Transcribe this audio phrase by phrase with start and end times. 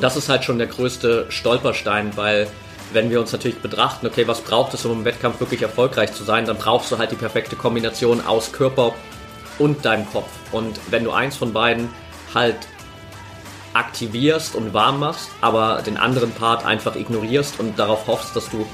[0.00, 2.46] Und das ist halt schon der größte Stolperstein, weil
[2.94, 6.24] wenn wir uns natürlich betrachten, okay, was braucht es, um im Wettkampf wirklich erfolgreich zu
[6.24, 8.94] sein, dann brauchst du halt die perfekte Kombination aus Körper
[9.58, 10.30] und deinem Kopf.
[10.52, 11.90] Und wenn du eins von beiden
[12.32, 12.56] halt
[13.74, 18.66] aktivierst und warm machst, aber den anderen Part einfach ignorierst und darauf hoffst, dass du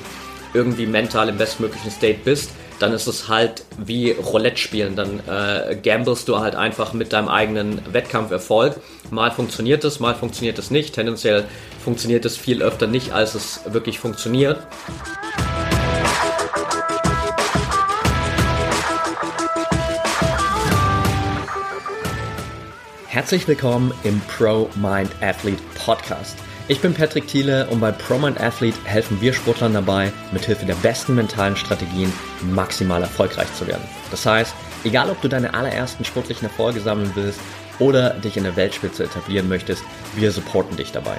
[0.54, 4.96] irgendwie mental im bestmöglichen State bist, dann ist es halt wie Roulette spielen.
[4.96, 8.80] Dann äh, gamblest du halt einfach mit deinem eigenen Wettkampferfolg.
[9.10, 10.94] Mal funktioniert es, mal funktioniert es nicht.
[10.94, 11.44] Tendenziell
[11.82, 14.58] funktioniert es viel öfter nicht, als es wirklich funktioniert.
[23.06, 26.36] Herzlich willkommen im Pro Mind Athlete Podcast.
[26.68, 31.14] Ich bin Patrick Thiele und bei ProMind Athlete helfen wir Sportlern dabei, mithilfe der besten
[31.14, 33.84] mentalen Strategien maximal erfolgreich zu werden.
[34.10, 37.38] Das heißt, egal ob du deine allerersten sportlichen Erfolge sammeln willst
[37.78, 39.84] oder dich in der Weltspitze etablieren möchtest,
[40.16, 41.18] wir supporten dich dabei.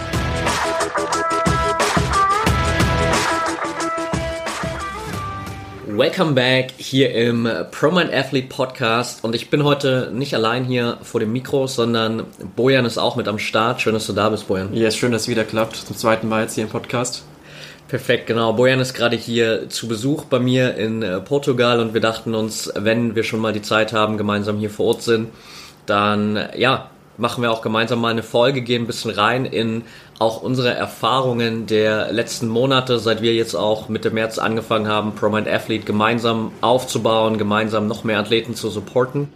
[5.93, 11.19] Welcome back hier im ProMind Athlete Podcast und ich bin heute nicht allein hier vor
[11.19, 12.23] dem Mikro, sondern
[12.55, 13.81] Bojan ist auch mit am Start.
[13.81, 14.73] Schön, dass du da bist, Bojan.
[14.73, 15.75] Ja, yes, schön, dass es wieder klappt.
[15.75, 17.25] Zum zweiten Mal jetzt hier im Podcast.
[17.89, 18.53] Perfekt, genau.
[18.53, 22.71] Bojan ist gerade hier zu Besuch bei mir in äh, Portugal und wir dachten uns,
[22.73, 25.27] wenn wir schon mal die Zeit haben, gemeinsam hier vor Ort sind,
[25.87, 26.89] dann ja,
[27.21, 29.83] machen wir auch gemeinsam mal eine Folge, gehen ein bisschen rein in
[30.17, 35.47] auch unsere Erfahrungen der letzten Monate, seit wir jetzt auch Mitte März angefangen haben, ProMind
[35.47, 39.29] Athlete gemeinsam aufzubauen, gemeinsam noch mehr Athleten zu supporten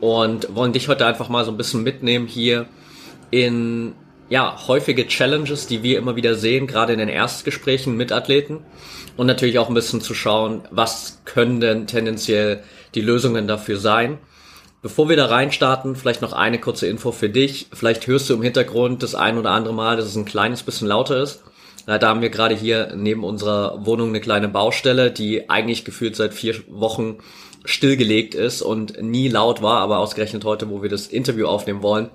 [0.00, 2.66] und wollen dich heute einfach mal so ein bisschen mitnehmen hier
[3.30, 3.94] in
[4.30, 8.60] ja, häufige Challenges, die wir immer wieder sehen, gerade in den Erstgesprächen mit Athleten
[9.16, 12.62] und natürlich auch ein bisschen zu schauen, was können denn tendenziell
[12.94, 14.18] die Lösungen dafür sein.
[14.84, 17.68] Bevor wir da reinstarten, vielleicht noch eine kurze Info für dich.
[17.72, 20.88] Vielleicht hörst du im Hintergrund das ein oder andere Mal, dass es ein kleines bisschen
[20.88, 21.42] lauter ist.
[21.86, 26.34] Da haben wir gerade hier neben unserer Wohnung eine kleine Baustelle, die eigentlich gefühlt seit
[26.34, 27.16] vier Wochen
[27.64, 32.10] stillgelegt ist und nie laut war, aber ausgerechnet heute, wo wir das Interview aufnehmen wollen,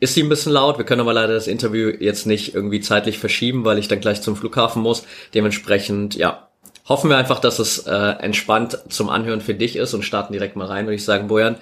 [0.00, 0.78] ist sie ein bisschen laut.
[0.78, 4.22] Wir können aber leider das Interview jetzt nicht irgendwie zeitlich verschieben, weil ich dann gleich
[4.22, 5.04] zum Flughafen muss.
[5.34, 6.48] Dementsprechend, ja,
[6.88, 10.56] hoffen wir einfach, dass es äh, entspannt zum Anhören für dich ist und starten direkt
[10.56, 11.56] mal rein, würde ich sagen, Bojan.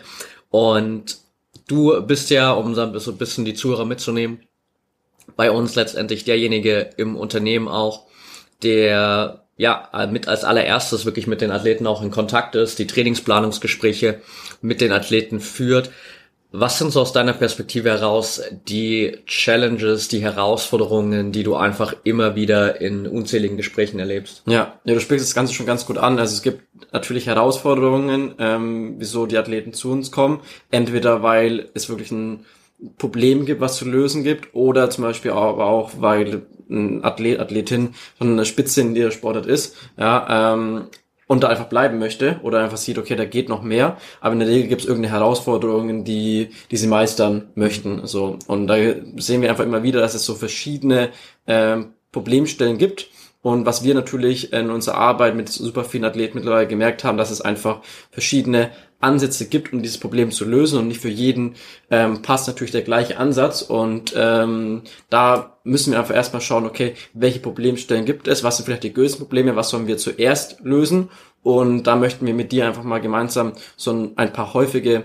[0.53, 1.17] Und
[1.67, 4.43] du bist ja, um so ein bisschen die Zuhörer mitzunehmen,
[5.35, 8.07] bei uns letztendlich derjenige im Unternehmen auch,
[8.63, 14.21] der ja mit als allererstes wirklich mit den Athleten auch in Kontakt ist, die Trainingsplanungsgespräche
[14.61, 15.91] mit den Athleten führt.
[16.53, 22.37] Was sind so aus deiner Perspektive heraus die Challenges, die Herausforderungen, die du einfach immer
[22.37, 24.43] wieder in unzähligen Gesprächen erlebst?
[24.47, 26.19] Ja, ja, du sprichst das Ganze schon ganz gut an.
[26.19, 30.41] Also es gibt natürlich Herausforderungen, ähm, wieso die Athleten zu uns kommen.
[30.71, 32.45] Entweder weil es wirklich ein
[32.99, 37.95] Problem gibt, was zu lösen gibt, oder zum Beispiel aber auch, weil ein Athlet, Athletin
[38.19, 39.77] schon eine Spitze in ihrer Sportart ist.
[39.97, 40.89] Ja, ähm,
[41.33, 43.97] und da einfach bleiben möchte oder einfach sieht, okay, da geht noch mehr.
[44.21, 48.07] Aber in der Regel gibt es irgendeine Herausforderungen, die, die sie meistern möchten.
[48.07, 48.39] So.
[48.47, 48.77] Und da
[49.17, 51.09] sehen wir einfach immer wieder, dass es so verschiedene
[51.47, 53.09] ähm, Problemstellen gibt
[53.41, 57.31] und was wir natürlich in unserer Arbeit mit super vielen Athleten mittlerweile gemerkt haben, dass
[57.31, 58.71] es einfach verschiedene
[59.03, 61.55] Ansätze gibt, um dieses Problem zu lösen und nicht für jeden
[61.91, 66.95] ähm, passt natürlich der gleiche Ansatz und ähm, da müssen wir einfach erstmal schauen, okay,
[67.13, 71.11] welche Problemstellen gibt es, was sind vielleicht die größten Probleme, was sollen wir zuerst lösen
[71.43, 75.05] und da möchten wir mit dir einfach mal gemeinsam so ein paar häufige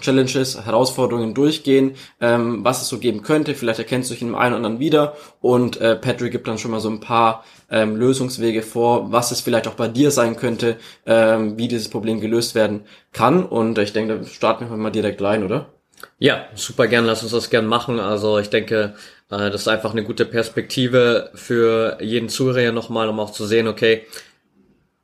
[0.00, 3.54] Challenges, Herausforderungen durchgehen, ähm, was es so geben könnte.
[3.54, 6.58] Vielleicht erkennst du dich in dem einen oder anderen wieder und äh, Patrick gibt dann
[6.58, 10.36] schon mal so ein paar ähm, Lösungswege vor, was es vielleicht auch bei dir sein
[10.36, 10.76] könnte,
[11.06, 12.82] ähm, wie dieses Problem gelöst werden
[13.12, 13.44] kann.
[13.44, 15.66] Und ich denke, da starten wir mal direkt rein, oder?
[16.18, 18.00] Ja, super gern, lass uns das gern machen.
[18.00, 18.94] Also ich denke,
[19.30, 23.68] äh, das ist einfach eine gute Perspektive für jeden Zuhörer nochmal, um auch zu sehen,
[23.68, 24.06] okay,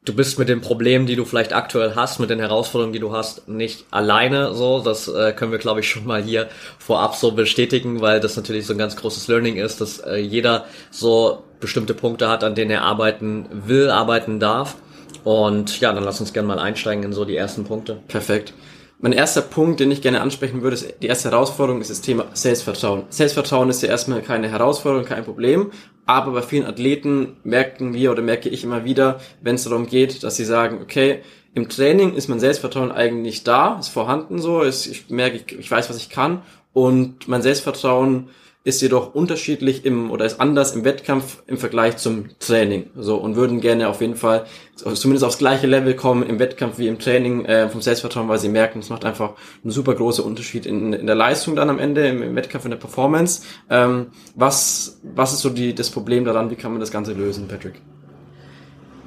[0.07, 3.13] du bist mit den Problemen, die du vielleicht aktuell hast, mit den Herausforderungen, die du
[3.13, 4.81] hast, nicht alleine so.
[4.81, 6.49] Das äh, können wir, glaube ich, schon mal hier
[6.79, 10.65] vorab so bestätigen, weil das natürlich so ein ganz großes Learning ist, dass äh, jeder
[10.91, 14.77] so bestimmte Punkte hat, an denen er arbeiten will, arbeiten darf.
[15.25, 17.99] Und ja, dann lass uns gerne mal einsteigen in so die ersten Punkte.
[18.07, 18.55] Perfekt.
[18.99, 22.27] Mein erster Punkt, den ich gerne ansprechen würde, ist die erste Herausforderung ist das Thema
[22.33, 23.03] Selbstvertrauen.
[23.11, 25.73] Selbstvertrauen ist ja erstmal keine Herausforderung, kein Problem,
[26.07, 30.23] aber bei vielen Athleten merken wir oder merke ich immer wieder, wenn es darum geht,
[30.23, 31.21] dass sie sagen, okay,
[31.55, 35.71] im Training ist mein Selbstvertrauen eigentlich da, ist vorhanden so, ist, ich merke, ich, ich
[35.71, 36.43] weiß, was ich kann.
[36.73, 38.29] Und mein Selbstvertrauen
[38.67, 42.91] ist jedoch unterschiedlich im oder ist anders im Wettkampf im Vergleich zum Training.
[42.97, 46.89] So und würden gerne auf jeden Fall zumindest aufs gleiche Level kommen im Wettkampf wie
[46.89, 50.67] im Training äh, vom Selbstvertrauen, weil sie merken, es macht einfach einen super großen Unterschied
[50.67, 53.43] in, in der Leistung dann am Ende im, im Wettkampf in der Performance.
[53.71, 56.51] Ähm, was was ist so die das Problem daran?
[56.51, 57.81] Wie kann man das Ganze lösen, Patrick?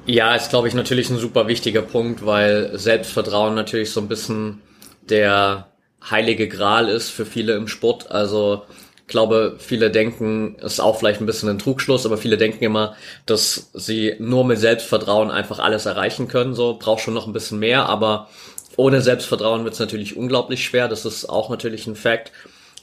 [0.06, 4.62] Ja, ist glaube ich natürlich ein super wichtiger Punkt, weil Selbstvertrauen natürlich so ein bisschen
[5.10, 5.68] der
[6.10, 8.10] heilige Gral ist für viele im Sport.
[8.10, 8.64] Also
[9.10, 12.96] glaube, viele denken, ist auch vielleicht ein bisschen ein Trugschluss, aber viele denken immer,
[13.26, 16.54] dass sie nur mit Selbstvertrauen einfach alles erreichen können.
[16.54, 18.30] So braucht schon noch ein bisschen mehr, aber
[18.78, 20.88] ohne Selbstvertrauen wird es natürlich unglaublich schwer.
[20.88, 22.32] Das ist auch natürlich ein Fakt.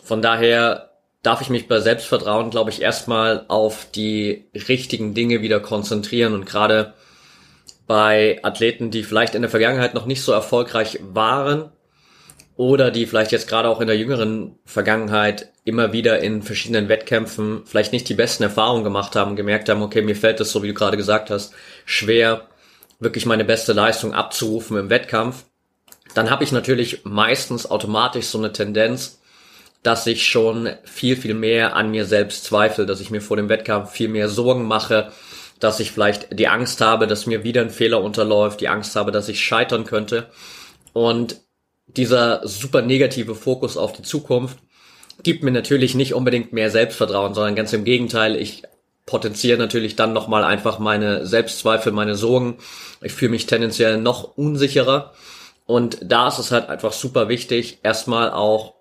[0.02, 0.90] Von daher
[1.22, 6.44] darf ich mich bei Selbstvertrauen, glaube ich, erstmal auf die richtigen Dinge wieder konzentrieren und
[6.44, 6.92] gerade
[7.86, 11.70] bei Athleten, die vielleicht in der Vergangenheit noch nicht so erfolgreich waren,
[12.56, 17.62] oder die vielleicht jetzt gerade auch in der jüngeren Vergangenheit immer wieder in verschiedenen Wettkämpfen
[17.66, 20.68] vielleicht nicht die besten Erfahrungen gemacht haben, gemerkt haben, okay, mir fällt es, so wie
[20.68, 21.52] du gerade gesagt hast,
[21.84, 22.48] schwer,
[22.98, 25.44] wirklich meine beste Leistung abzurufen im Wettkampf,
[26.14, 29.20] dann habe ich natürlich meistens automatisch so eine Tendenz,
[29.82, 33.50] dass ich schon viel, viel mehr an mir selbst zweifle, dass ich mir vor dem
[33.50, 35.12] Wettkampf viel mehr Sorgen mache,
[35.60, 39.12] dass ich vielleicht die Angst habe, dass mir wieder ein Fehler unterläuft, die Angst habe,
[39.12, 40.30] dass ich scheitern könnte.
[40.92, 41.45] Und
[41.86, 44.58] dieser super negative Fokus auf die Zukunft
[45.22, 48.64] gibt mir natürlich nicht unbedingt mehr Selbstvertrauen, sondern ganz im Gegenteil, ich
[49.06, 52.58] potenziere natürlich dann nochmal einfach meine Selbstzweifel, meine Sorgen.
[53.00, 55.14] Ich fühle mich tendenziell noch unsicherer.
[55.64, 58.74] Und da ist es halt einfach super wichtig, erstmal auch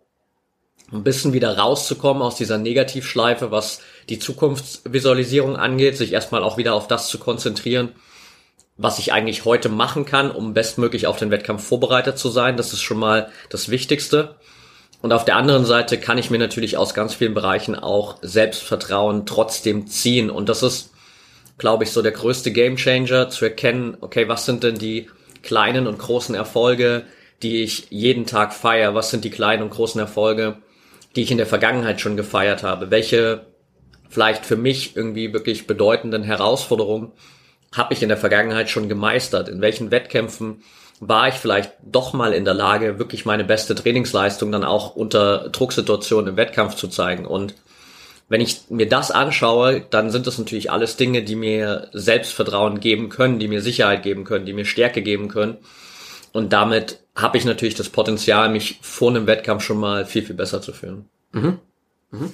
[0.91, 6.75] ein bisschen wieder rauszukommen aus dieser Negativschleife, was die Zukunftsvisualisierung angeht, sich erstmal auch wieder
[6.75, 7.91] auf das zu konzentrieren,
[8.77, 12.57] was ich eigentlich heute machen kann, um bestmöglich auf den Wettkampf vorbereitet zu sein.
[12.57, 14.35] Das ist schon mal das Wichtigste.
[15.01, 19.25] Und auf der anderen Seite kann ich mir natürlich aus ganz vielen Bereichen auch Selbstvertrauen
[19.25, 20.29] trotzdem ziehen.
[20.29, 20.91] Und das ist,
[21.57, 25.09] glaube ich, so der größte Gamechanger zu erkennen, okay, was sind denn die
[25.41, 27.05] kleinen und großen Erfolge,
[27.43, 28.95] die ich jeden Tag feiere?
[28.95, 30.57] Was sind die kleinen und großen Erfolge,
[31.15, 32.91] die ich in der Vergangenheit schon gefeiert habe?
[32.91, 33.45] Welche
[34.09, 37.11] vielleicht für mich irgendwie wirklich bedeutenden Herausforderungen
[37.75, 39.49] habe ich in der Vergangenheit schon gemeistert?
[39.49, 40.63] In welchen Wettkämpfen
[40.99, 45.49] war ich vielleicht doch mal in der Lage, wirklich meine beste Trainingsleistung dann auch unter
[45.49, 47.25] Drucksituationen im Wettkampf zu zeigen?
[47.25, 47.55] Und
[48.27, 53.09] wenn ich mir das anschaue, dann sind das natürlich alles Dinge, die mir Selbstvertrauen geben
[53.09, 55.57] können, die mir Sicherheit geben können, die mir Stärke geben können.
[56.31, 60.35] Und damit habe ich natürlich das Potenzial, mich vor einem Wettkampf schon mal viel, viel
[60.35, 61.05] besser zu fühlen.
[61.33, 61.59] Mhm.
[62.11, 62.33] Mhm.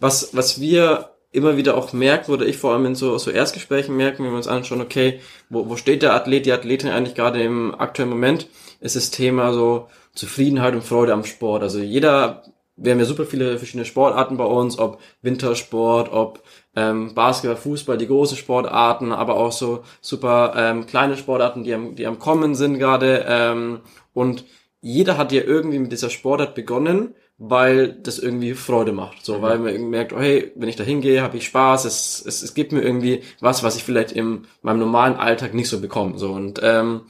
[0.00, 3.96] Was, was wir immer wieder auch merken, oder ich vor allem in so, so Erstgesprächen
[3.96, 5.20] merken, wenn wir uns anschauen, okay,
[5.50, 8.48] wo, wo steht der Athlet, die Athletin eigentlich gerade im aktuellen Moment,
[8.80, 11.62] ist das Thema so Zufriedenheit und Freude am Sport.
[11.62, 12.42] Also jeder,
[12.76, 16.42] wir haben ja super viele verschiedene Sportarten bei uns, ob Wintersport, ob
[16.74, 21.94] ähm, Basketball, Fußball, die große Sportarten, aber auch so super ähm, kleine Sportarten, die am,
[21.94, 23.24] die am Kommen sind gerade.
[23.28, 23.80] Ähm,
[24.14, 24.44] und
[24.80, 29.24] jeder hat ja irgendwie mit dieser Sportart begonnen weil das irgendwie Freude macht.
[29.24, 29.42] So, mhm.
[29.42, 32.52] weil man merkt, oh, hey, wenn ich da hingehe, habe ich Spaß, es, es, es
[32.52, 36.18] gibt mir irgendwie was, was ich vielleicht in meinem normalen Alltag nicht so bekomme.
[36.18, 37.02] So, und ähm,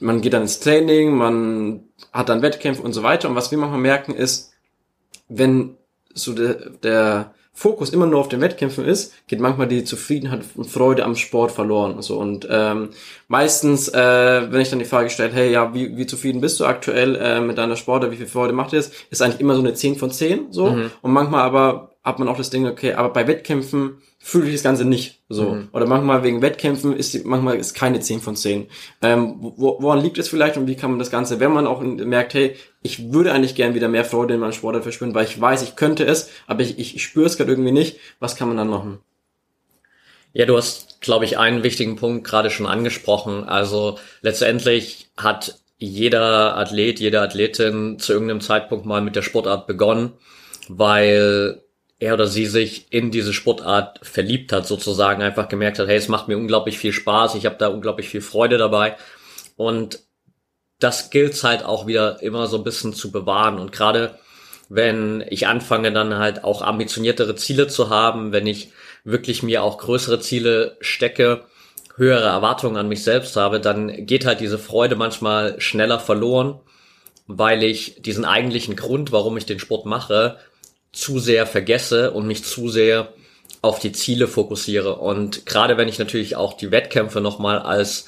[0.00, 3.28] man geht dann ins Training, man hat dann Wettkämpfe und so weiter.
[3.28, 4.52] Und was wir manchmal merken ist,
[5.28, 5.76] wenn
[6.14, 10.66] so der, der Fokus immer nur auf den Wettkämpfen ist, geht manchmal die Zufriedenheit und
[10.66, 12.02] Freude am Sport verloren.
[12.02, 12.90] So und ähm,
[13.28, 16.66] meistens, äh, wenn ich dann die Frage stelle, hey, ja, wie, wie zufrieden bist du
[16.66, 19.62] aktuell äh, mit deiner Sport, wie viel Freude macht dir das, ist eigentlich immer so
[19.62, 20.66] eine 10 von 10 so.
[20.66, 20.90] Mhm.
[21.00, 24.62] Und manchmal aber hat man auch das Ding, okay, aber bei Wettkämpfen fühle ich das
[24.62, 25.54] Ganze nicht so.
[25.54, 25.68] Mhm.
[25.72, 28.68] Oder manchmal wegen Wettkämpfen ist die, manchmal ist keine 10 von 10.
[29.02, 31.80] Ähm, wo, woran liegt es vielleicht und wie kann man das Ganze, wenn man auch
[31.80, 35.40] merkt, hey, ich würde eigentlich gern wieder mehr Freude in meinem Sport verspüren, weil ich
[35.40, 38.46] weiß, ich könnte es, aber ich, ich, ich spüre es gerade irgendwie nicht, was kann
[38.46, 39.00] man dann machen?
[40.32, 43.42] Ja, du hast, glaube ich, einen wichtigen Punkt gerade schon angesprochen.
[43.48, 50.12] Also letztendlich hat jeder Athlet, jede Athletin zu irgendeinem Zeitpunkt mal mit der Sportart begonnen,
[50.68, 51.62] weil
[51.98, 56.08] er oder sie sich in diese Sportart verliebt hat, sozusagen einfach gemerkt hat, hey, es
[56.08, 58.96] macht mir unglaublich viel Spaß, ich habe da unglaublich viel Freude dabei.
[59.56, 60.00] Und
[60.78, 63.58] das gilt halt auch wieder immer so ein bisschen zu bewahren.
[63.58, 64.18] Und gerade
[64.68, 68.72] wenn ich anfange dann halt auch ambitioniertere Ziele zu haben, wenn ich
[69.04, 71.44] wirklich mir auch größere Ziele stecke,
[71.96, 76.60] höhere Erwartungen an mich selbst habe, dann geht halt diese Freude manchmal schneller verloren,
[77.26, 80.36] weil ich diesen eigentlichen Grund, warum ich den Sport mache,
[80.96, 83.12] zu sehr vergesse und mich zu sehr
[83.60, 84.96] auf die Ziele fokussiere.
[84.96, 88.06] Und gerade wenn ich natürlich auch die Wettkämpfe nochmal als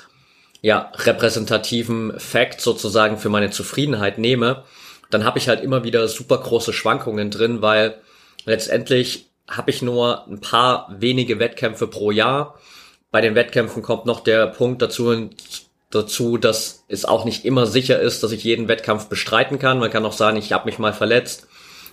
[0.62, 4.64] ja, repräsentativen Fact sozusagen für meine Zufriedenheit nehme,
[5.10, 8.00] dann habe ich halt immer wieder super große Schwankungen drin, weil
[8.44, 12.58] letztendlich habe ich nur ein paar wenige Wettkämpfe pro Jahr.
[13.10, 15.30] Bei den Wettkämpfen kommt noch der Punkt dazu,
[15.90, 19.78] dazu, dass es auch nicht immer sicher ist, dass ich jeden Wettkampf bestreiten kann.
[19.78, 21.48] Man kann auch sagen, ich habe mich mal verletzt,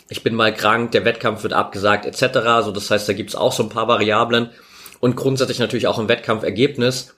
[0.09, 2.63] ich bin mal krank, der Wettkampf wird abgesagt etc.
[2.63, 4.51] So, das heißt, da gibt's auch so ein paar Variablen
[4.99, 7.15] und grundsätzlich natürlich auch im Wettkampfergebnis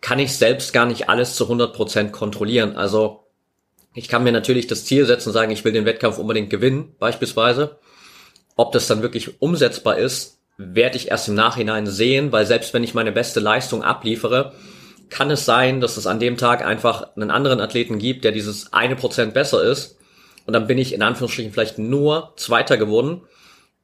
[0.00, 2.76] kann ich selbst gar nicht alles zu 100% kontrollieren.
[2.76, 3.24] Also
[3.94, 6.94] ich kann mir natürlich das Ziel setzen und sagen, ich will den Wettkampf unbedingt gewinnen,
[6.98, 7.78] beispielsweise.
[8.54, 12.84] Ob das dann wirklich umsetzbar ist, werde ich erst im Nachhinein sehen, weil selbst wenn
[12.84, 14.52] ich meine beste Leistung abliefere,
[15.08, 18.72] kann es sein, dass es an dem Tag einfach einen anderen Athleten gibt, der dieses
[18.72, 19.95] eine Prozent besser ist.
[20.46, 23.22] Und dann bin ich in Anführungsstrichen vielleicht nur Zweiter geworden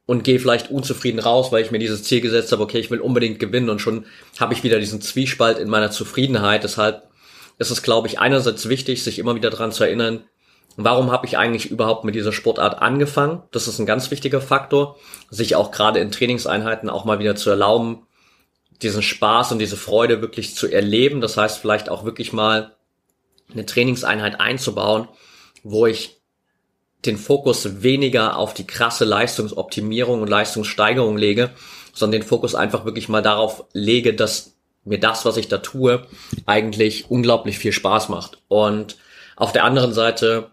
[0.07, 3.01] und gehe vielleicht unzufrieden raus, weil ich mir dieses Ziel gesetzt habe, okay, ich will
[3.01, 4.07] unbedingt gewinnen und schon
[4.39, 6.65] habe ich wieder diesen Zwiespalt in meiner Zufriedenheit.
[6.65, 7.09] Deshalb
[7.59, 10.25] ist es, glaube ich, einerseits wichtig, sich immer wieder daran zu erinnern,
[10.77, 13.43] warum habe ich eigentlich überhaupt mit dieser Sportart angefangen?
[13.51, 14.97] Das ist ein ganz wichtiger Faktor,
[15.31, 18.07] sich auch gerade in Trainingseinheiten auch mal wieder zu erlauben,
[18.83, 21.21] diesen Spaß und diese Freude wirklich zu erleben.
[21.21, 22.75] Das heißt, vielleicht auch wirklich mal
[23.53, 25.09] eine Trainingseinheit einzubauen,
[25.63, 26.22] wo ich
[27.05, 31.51] den Fokus weniger auf die krasse Leistungsoptimierung und Leistungssteigerung lege,
[31.93, 34.55] sondern den Fokus einfach wirklich mal darauf lege, dass
[34.85, 36.07] mir das, was ich da tue,
[36.47, 38.39] eigentlich unglaublich viel Spaß macht.
[38.49, 38.97] Und
[39.37, 40.51] auf der anderen Seite,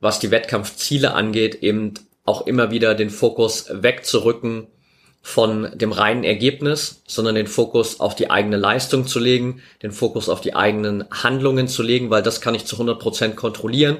[0.00, 1.94] was die Wettkampfziele angeht, eben
[2.24, 4.68] auch immer wieder den Fokus wegzurücken
[5.22, 10.28] von dem reinen Ergebnis, sondern den Fokus auf die eigene Leistung zu legen, den Fokus
[10.28, 13.98] auf die eigenen Handlungen zu legen, weil das kann ich zu 100 Prozent kontrollieren.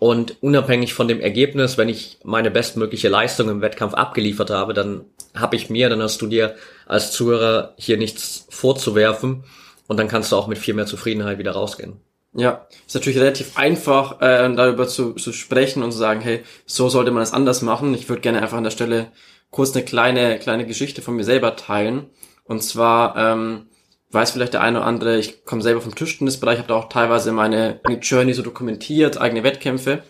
[0.00, 5.04] Und unabhängig von dem Ergebnis, wenn ich meine bestmögliche Leistung im Wettkampf abgeliefert habe, dann
[5.34, 6.54] habe ich mir, dann hast du dir
[6.86, 9.44] als Zuhörer hier nichts vorzuwerfen
[9.88, 12.00] und dann kannst du auch mit viel mehr Zufriedenheit wieder rausgehen.
[12.32, 16.88] Ja, ist natürlich relativ einfach, äh, darüber zu, zu sprechen und zu sagen, hey, so
[16.88, 17.92] sollte man es anders machen.
[17.92, 19.08] Ich würde gerne einfach an der Stelle
[19.50, 22.06] kurz eine kleine, kleine Geschichte von mir selber teilen.
[22.44, 23.66] Und zwar, ähm,
[24.12, 27.32] weiß vielleicht der eine oder andere, ich komme selber vom Tischtennisbereich, habe da auch teilweise
[27.32, 30.02] meine Journey so dokumentiert, eigene Wettkämpfe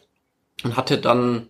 [0.64, 1.48] und hatte dann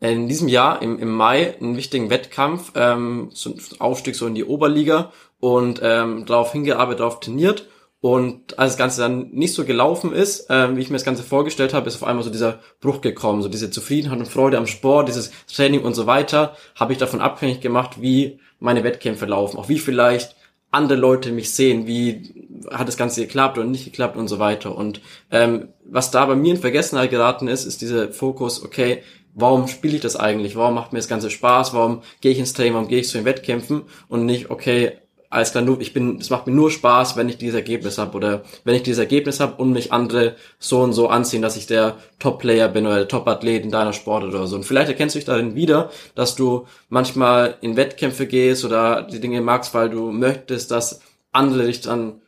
[0.00, 4.34] in diesem Jahr im, im Mai einen wichtigen Wettkampf, ähm, so ein Aufstieg so in
[4.34, 7.68] die Oberliga und ähm, darauf hingearbeitet, darauf trainiert.
[8.00, 11.22] Und als das Ganze dann nicht so gelaufen ist, ähm, wie ich mir das Ganze
[11.22, 14.66] vorgestellt habe, ist auf einmal so dieser Bruch gekommen, so diese Zufriedenheit und Freude am
[14.66, 19.56] Sport, dieses Training und so weiter, habe ich davon abhängig gemacht, wie meine Wettkämpfe laufen,
[19.56, 20.34] auch wie vielleicht
[20.72, 22.34] andere Leute mich sehen, wie
[22.70, 24.76] hat das Ganze geklappt oder nicht geklappt und so weiter.
[24.76, 25.00] Und
[25.30, 29.02] ähm, was da bei mir in Vergessenheit geraten ist, ist dieser Fokus, okay,
[29.34, 30.56] warum spiele ich das eigentlich?
[30.56, 31.74] Warum macht mir das Ganze Spaß?
[31.74, 32.74] Warum gehe ich ins Training?
[32.74, 33.82] Warum gehe ich zu den Wettkämpfen?
[34.08, 34.98] Und nicht, okay,
[35.32, 38.14] alles klar, nur, ich bin, es macht mir nur Spaß, wenn ich dieses Ergebnis habe
[38.16, 41.66] oder wenn ich dieses Ergebnis habe und mich andere so und so anziehen, dass ich
[41.66, 44.56] der Top-Player bin oder der Top-Athlet in deiner Sport oder so.
[44.56, 49.20] Und vielleicht erkennst du dich darin wieder, dass du manchmal in Wettkämpfe gehst oder die
[49.20, 51.00] Dinge magst, weil du möchtest, dass
[51.32, 52.20] andere dich dann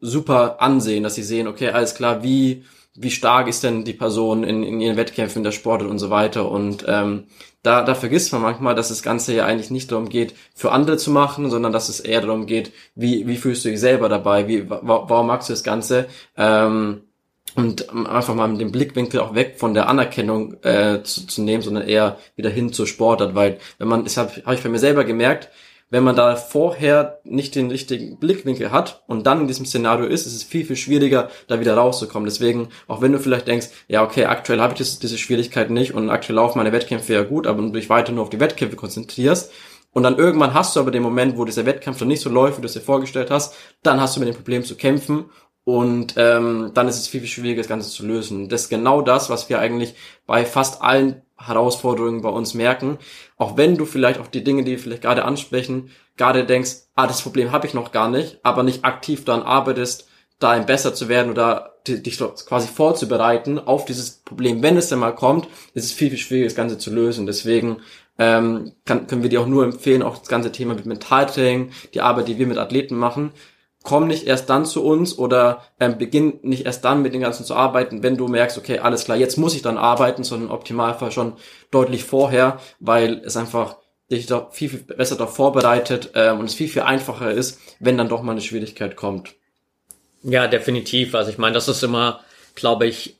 [0.00, 2.64] super ansehen, dass sie sehen, okay, alles klar, wie
[3.00, 6.10] wie stark ist denn die Person in, in ihren Wettkämpfen, in der Sport und so
[6.10, 6.50] weiter.
[6.50, 7.24] Und ähm,
[7.62, 10.96] da, da vergisst man manchmal, dass das Ganze ja eigentlich nicht darum geht, für andere
[10.96, 14.48] zu machen, sondern dass es eher darum geht, wie, wie fühlst du dich selber dabei,
[14.48, 16.06] wie, warum magst du das Ganze?
[16.36, 17.02] Ähm,
[17.54, 21.88] und einfach mal den Blickwinkel auch weg von der Anerkennung äh, zu, zu nehmen, sondern
[21.88, 25.04] eher wieder hin zur Sportart, weil wenn man, das habe hab ich bei mir selber
[25.04, 25.48] gemerkt,
[25.90, 30.26] wenn man da vorher nicht den richtigen Blickwinkel hat und dann in diesem Szenario ist,
[30.26, 32.26] ist es viel, viel schwieriger, da wieder rauszukommen.
[32.26, 35.94] Deswegen, auch wenn du vielleicht denkst, ja, okay, aktuell habe ich das, diese Schwierigkeit nicht
[35.94, 38.76] und aktuell laufen meine Wettkämpfe ja gut, aber du dich weiter nur auf die Wettkämpfe
[38.76, 39.52] konzentrierst,
[39.92, 42.58] und dann irgendwann hast du aber den Moment, wo dieser Wettkampf dann nicht so läuft,
[42.58, 45.30] wie du es dir vorgestellt hast, dann hast du mit dem Problem zu kämpfen
[45.68, 48.48] und ähm, dann ist es viel, viel schwieriger, das Ganze zu lösen.
[48.48, 49.92] Das ist genau das, was wir eigentlich
[50.26, 52.96] bei fast allen Herausforderungen bei uns merken.
[53.36, 57.06] Auch wenn du vielleicht auch die Dinge, die wir vielleicht gerade ansprechen, gerade denkst, ah,
[57.06, 60.08] das Problem habe ich noch gar nicht, aber nicht aktiv daran arbeitest,
[60.38, 65.00] da ein besser zu werden oder dich quasi vorzubereiten auf dieses Problem, wenn es denn
[65.00, 67.26] mal kommt, ist es viel, viel schwieriger, das Ganze zu lösen.
[67.26, 67.82] Deswegen
[68.18, 72.00] ähm, kann, können wir dir auch nur empfehlen, auch das ganze Thema mit Mentaltraining, die
[72.00, 73.32] Arbeit, die wir mit Athleten machen,
[73.82, 77.44] komm nicht erst dann zu uns oder ähm, beginn nicht erst dann mit den ganzen
[77.44, 80.54] zu arbeiten, wenn du merkst, okay, alles klar, jetzt muss ich dann arbeiten, sondern im
[80.54, 81.34] Optimalfall schon
[81.70, 83.76] deutlich vorher, weil es einfach
[84.10, 87.98] dich doch viel, viel besser darauf vorbereitet ähm, und es viel, viel einfacher ist, wenn
[87.98, 89.34] dann doch mal eine Schwierigkeit kommt.
[90.22, 91.14] Ja, definitiv.
[91.14, 92.20] Also ich meine, das ist immer,
[92.54, 93.17] glaube ich,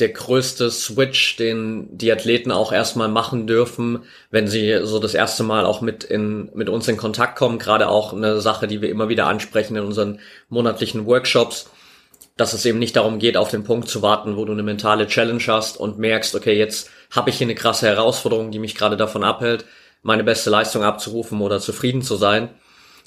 [0.00, 5.42] der größte Switch, den die Athleten auch erstmal machen dürfen, wenn sie so das erste
[5.42, 7.58] Mal auch mit in, mit uns in Kontakt kommen.
[7.58, 11.70] Gerade auch eine Sache, die wir immer wieder ansprechen in unseren monatlichen Workshops.
[12.38, 15.08] dass es eben nicht darum geht, auf den Punkt zu warten, wo du eine mentale
[15.08, 18.96] Challenge hast und merkst, okay, jetzt habe ich hier eine krasse Herausforderung, die mich gerade
[18.96, 19.64] davon abhält,
[20.02, 22.50] meine beste Leistung abzurufen oder zufrieden zu sein,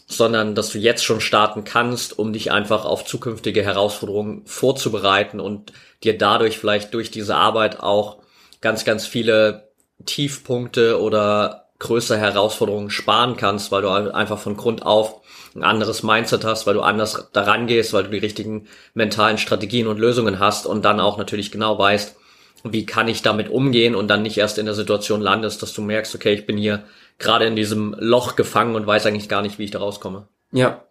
[0.08, 5.74] sondern dass du jetzt schon starten kannst, um dich einfach auf zukünftige Herausforderungen vorzubereiten und
[6.03, 8.17] dir dadurch vielleicht durch diese Arbeit auch
[8.62, 9.72] ganz, ganz viele
[10.05, 15.22] Tiefpunkte oder größere Herausforderungen sparen kannst, weil du einfach von Grund auf
[15.55, 19.88] ein anderes Mindset hast, weil du anders daran gehst, weil du die richtigen mentalen Strategien
[19.88, 22.15] und Lösungen hast und dann auch natürlich genau weißt,
[22.63, 25.81] wie kann ich damit umgehen und dann nicht erst in der Situation landest, dass du
[25.81, 26.84] merkst, okay, ich bin hier
[27.22, 30.28] gerade in diesem Loch gefangen und weiß eigentlich gar nicht, wie ich da rauskomme.
[30.51, 30.84] Ja.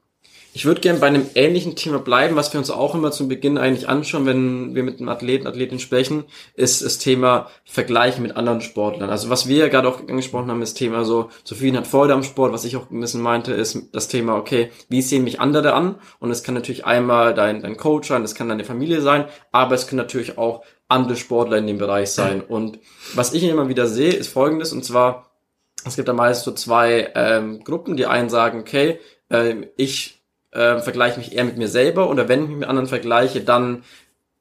[0.52, 3.56] Ich würde gerne bei einem ähnlichen Thema bleiben, was wir uns auch immer zum Beginn
[3.56, 8.60] eigentlich anschauen, wenn wir mit einem Athleten, Athletin sprechen, ist das Thema Vergleichen mit anderen
[8.60, 9.10] Sportlern.
[9.10, 12.14] Also was wir ja gerade auch angesprochen haben, ist das Thema so, Sophie hat Freude
[12.14, 15.38] am Sport, was ich auch ein bisschen meinte, ist das Thema, okay, wie sehen mich
[15.38, 16.00] andere an?
[16.18, 19.76] Und es kann natürlich einmal dein, dein Coach sein, es kann deine Familie sein, aber
[19.76, 22.40] es können natürlich auch andere Sportler in dem Bereich sein.
[22.40, 22.80] Und
[23.14, 25.29] was ich immer wieder sehe, ist folgendes, und zwar,
[25.84, 30.22] es gibt da meist so zwei ähm, Gruppen, die einen sagen, okay, äh, ich
[30.52, 33.82] äh, vergleiche mich eher mit mir selber oder wenn ich mich mit anderen vergleiche, dann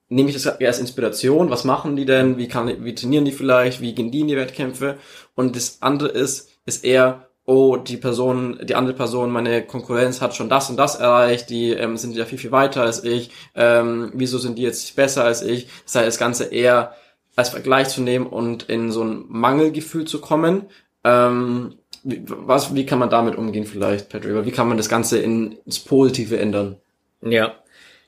[0.09, 1.49] nehme ich das eher als Inspiration.
[1.49, 2.37] Was machen die denn?
[2.37, 3.79] Wie, kann, wie trainieren die vielleicht?
[3.79, 4.97] Wie gehen die in die Wettkämpfe?
[5.35, 10.35] Und das andere ist, ist eher, oh, die Person, die andere Person, meine Konkurrenz hat
[10.35, 14.11] schon das und das erreicht, die ähm, sind ja viel, viel weiter als ich, ähm,
[14.13, 15.67] wieso sind die jetzt besser als ich?
[15.85, 16.95] Das heißt, das Ganze eher
[17.35, 20.65] als Vergleich zu nehmen und in so ein Mangelgefühl zu kommen.
[21.03, 24.45] Ähm, wie, was, wie kann man damit umgehen vielleicht, Patrick?
[24.45, 26.77] Wie kann man das Ganze in, ins Positive ändern?
[27.21, 27.55] Ja.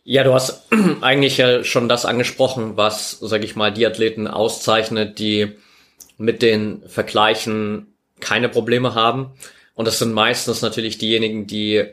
[0.03, 0.67] Ja, du hast
[1.01, 5.55] eigentlich ja schon das angesprochen, was, sag ich mal, die Athleten auszeichnet, die
[6.17, 7.87] mit den Vergleichen
[8.19, 9.31] keine Probleme haben.
[9.75, 11.85] Und das sind meistens natürlich diejenigen, die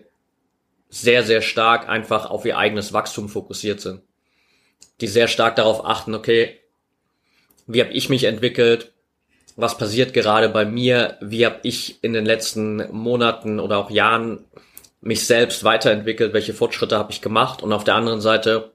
[0.91, 4.03] sehr, sehr stark einfach auf ihr eigenes Wachstum fokussiert sind.
[5.01, 6.59] Die sehr stark darauf achten, okay,
[7.67, 8.93] wie habe ich mich entwickelt?
[9.61, 11.17] Was passiert gerade bei mir?
[11.21, 14.45] Wie habe ich in den letzten Monaten oder auch Jahren
[15.01, 16.33] mich selbst weiterentwickelt?
[16.33, 17.61] Welche Fortschritte habe ich gemacht?
[17.65, 18.71] Und auf der anderen Seite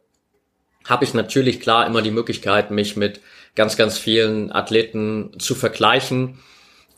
[0.83, 3.21] habe ich natürlich klar immer die Möglichkeit, mich mit
[3.55, 6.39] ganz, ganz vielen Athleten zu vergleichen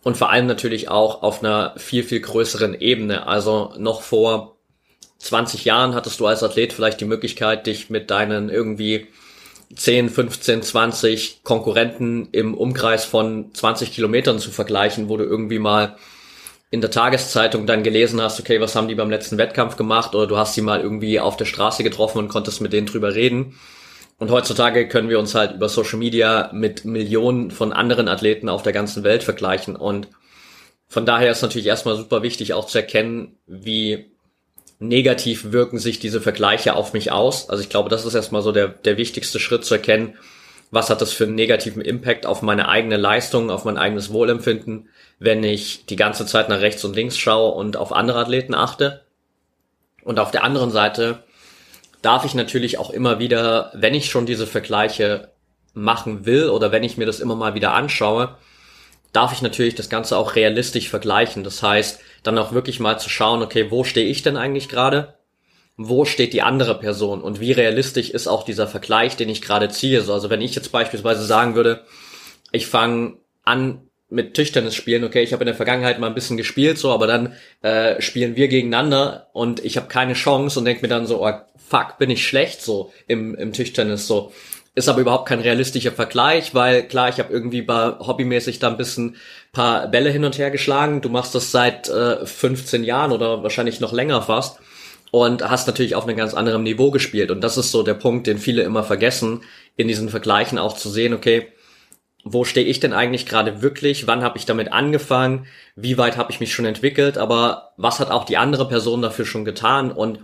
[0.01, 3.27] und vor allem natürlich auch auf einer viel, viel größeren Ebene.
[3.27, 4.57] Also noch vor
[5.19, 9.09] 20 Jahren hattest du als Athlet vielleicht die Möglichkeit, dich mit deinen irgendwie
[9.73, 15.97] 10, 15, 20 Konkurrenten im Umkreis von 20 Kilometern zu vergleichen, wo du irgendwie mal
[16.71, 20.27] in der Tageszeitung dann gelesen hast, okay, was haben die beim letzten Wettkampf gemacht oder
[20.27, 23.55] du hast sie mal irgendwie auf der Straße getroffen und konntest mit denen drüber reden.
[24.17, 28.63] Und heutzutage können wir uns halt über Social Media mit Millionen von anderen Athleten auf
[28.63, 29.75] der ganzen Welt vergleichen.
[29.75, 30.07] Und
[30.87, 34.14] von daher ist natürlich erstmal super wichtig auch zu erkennen, wie
[34.79, 37.49] negativ wirken sich diese Vergleiche auf mich aus.
[37.49, 40.15] Also ich glaube, das ist erstmal so der, der wichtigste Schritt zu erkennen,
[40.71, 44.89] was hat das für einen negativen Impact auf meine eigene Leistung, auf mein eigenes Wohlempfinden,
[45.19, 49.05] wenn ich die ganze Zeit nach rechts und links schaue und auf andere Athleten achte.
[50.03, 51.23] Und auf der anderen Seite
[52.01, 55.31] darf ich natürlich auch immer wieder, wenn ich schon diese Vergleiche
[55.73, 58.37] machen will oder wenn ich mir das immer mal wieder anschaue,
[59.15, 61.43] darf ich natürlich das Ganze auch realistisch vergleichen.
[61.43, 65.15] Das heißt, dann auch wirklich mal zu schauen, okay, wo stehe ich denn eigentlich gerade?
[65.77, 67.21] Wo steht die andere Person?
[67.21, 69.99] Und wie realistisch ist auch dieser Vergleich, den ich gerade ziehe?
[69.99, 71.83] also wenn ich jetzt beispielsweise sagen würde,
[72.51, 76.37] ich fange an mit Tischtennis spielen, okay, ich habe in der Vergangenheit mal ein bisschen
[76.37, 80.83] gespielt, so, aber dann äh, spielen wir gegeneinander und ich habe keine Chance und denke
[80.83, 84.31] mir dann so, oh, fuck, bin ich schlecht so im, im Tischtennis so.
[84.75, 88.77] Ist aber überhaupt kein realistischer Vergleich, weil klar, ich habe irgendwie bei hobbymäßig da ein
[88.77, 89.15] bisschen
[89.53, 91.01] paar Bälle hin und her geschlagen.
[91.01, 94.59] Du machst das seit äh, 15 Jahren oder wahrscheinlich noch länger fast
[95.11, 97.31] und hast natürlich auf einem ganz anderen Niveau gespielt.
[97.31, 99.43] Und das ist so der Punkt, den viele immer vergessen,
[99.77, 101.47] in diesen Vergleichen auch zu sehen, okay,
[102.25, 104.07] wo stehe ich denn eigentlich gerade wirklich?
[104.07, 105.45] Wann habe ich damit angefangen?
[105.77, 107.17] Wie weit habe ich mich schon entwickelt?
[107.17, 109.91] Aber was hat auch die andere Person dafür schon getan?
[109.91, 110.19] Und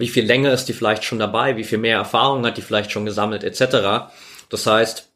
[0.00, 1.56] wie viel länger ist die vielleicht schon dabei?
[1.56, 3.44] Wie viel mehr Erfahrung hat die vielleicht schon gesammelt?
[3.44, 4.08] Etc.
[4.48, 5.08] Das heißt,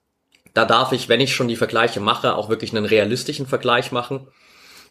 [0.55, 4.27] da darf ich, wenn ich schon die Vergleiche mache, auch wirklich einen realistischen Vergleich machen.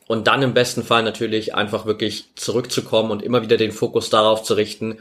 [0.07, 4.43] Und dann im besten Fall natürlich einfach wirklich zurückzukommen und immer wieder den Fokus darauf
[4.43, 4.97] zu richten,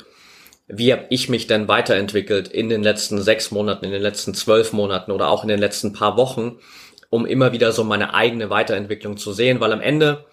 [0.67, 4.75] wie habe ich mich denn weiterentwickelt in den letzten sechs Monaten, in den letzten zwölf
[4.75, 6.59] Monaten oder auch in den letzten paar Wochen,
[7.09, 10.27] um immer wieder so meine eigene Weiterentwicklung zu sehen, weil am Ende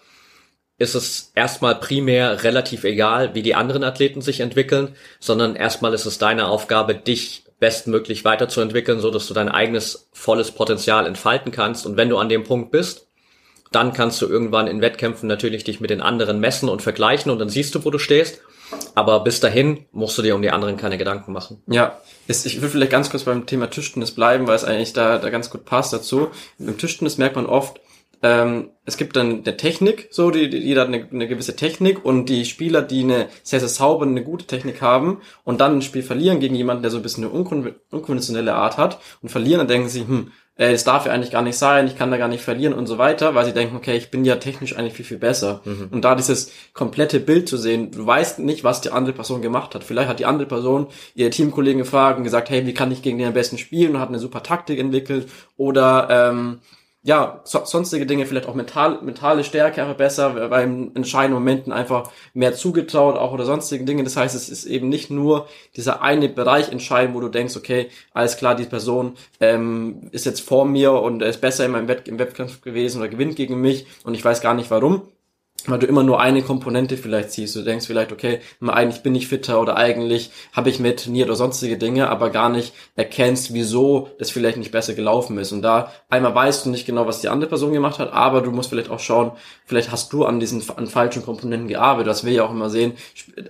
[0.78, 6.06] ist es erstmal primär relativ egal, wie die anderen Athleten sich entwickeln, sondern erstmal ist
[6.06, 11.86] es deine Aufgabe, dich bestmöglich weiterzuentwickeln, so dass du dein eigenes volles Potenzial entfalten kannst.
[11.86, 13.06] Und wenn du an dem Punkt bist,
[13.72, 17.38] dann kannst du irgendwann in Wettkämpfen natürlich dich mit den anderen messen und vergleichen und
[17.38, 18.40] dann siehst du, wo du stehst.
[18.94, 21.62] Aber bis dahin musst du dir um die anderen keine Gedanken machen.
[21.68, 25.30] Ja, ich will vielleicht ganz kurz beim Thema Tischtennis bleiben, weil es eigentlich da, da
[25.30, 26.30] ganz gut passt dazu.
[26.58, 27.80] Im Tischtennis merkt man oft,
[28.22, 32.04] ähm, es gibt dann eine Technik, so, die, die, jeder hat eine, eine gewisse Technik
[32.04, 35.82] und die Spieler, die eine sehr, sehr saubere, eine gute Technik haben und dann ein
[35.82, 39.58] Spiel verlieren gegen jemanden, der so ein bisschen eine unkon unkonventionelle Art hat und verlieren,
[39.58, 42.16] dann denken sie, hm, äh, es darf ja eigentlich gar nicht sein, ich kann da
[42.16, 44.94] gar nicht verlieren und so weiter, weil sie denken, okay, ich bin ja technisch eigentlich
[44.94, 45.60] viel, viel besser.
[45.64, 45.88] Mhm.
[45.90, 49.74] Und da dieses komplette Bild zu sehen, du weißt nicht, was die andere Person gemacht
[49.74, 49.84] hat.
[49.84, 53.18] Vielleicht hat die andere Person ihre Teamkollegen gefragt und gesagt, hey, wie kann ich gegen
[53.18, 56.60] den am besten spielen und hat eine super Taktik entwickelt oder ähm,
[57.06, 62.10] ja, so, sonstige Dinge, vielleicht auch mental, mentale Stärke einfach besser, in entscheidenden Momenten einfach
[62.34, 64.02] mehr zugetraut auch oder sonstige Dinge.
[64.02, 67.90] Das heißt, es ist eben nicht nur dieser eine Bereich entscheiden, wo du denkst, okay,
[68.12, 72.08] alles klar, die Person ähm, ist jetzt vor mir und ist besser in meinem Wett
[72.08, 75.02] im Wettkampf gewesen oder gewinnt gegen mich und ich weiß gar nicht warum
[75.66, 77.56] weil du immer nur eine Komponente vielleicht siehst.
[77.56, 81.36] Du denkst vielleicht, okay, eigentlich bin ich fitter oder eigentlich habe ich mehr trainiert oder
[81.36, 85.52] sonstige Dinge, aber gar nicht erkennst, wieso das vielleicht nicht besser gelaufen ist.
[85.52, 88.50] Und da einmal weißt du nicht genau, was die andere Person gemacht hat, aber du
[88.50, 89.32] musst vielleicht auch schauen,
[89.64, 92.08] vielleicht hast du an diesen an falschen Komponenten gearbeitet.
[92.08, 92.92] Das wir ja auch immer sehen.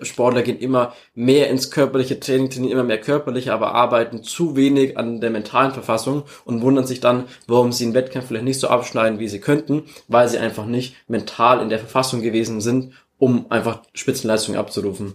[0.03, 4.97] Sportler gehen immer mehr ins körperliche Training, trainieren immer mehr körperlich, aber arbeiten zu wenig
[4.97, 8.69] an der mentalen Verfassung und wundern sich dann, warum sie in Wettkämpfen vielleicht nicht so
[8.69, 12.93] abschneiden, wie sie könnten, weil sie einfach nicht mental in der Verfassung Verfassung gewesen sind,
[13.19, 15.15] um einfach Spitzenleistungen abzurufen.